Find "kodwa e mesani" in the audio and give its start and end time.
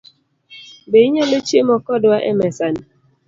1.85-2.83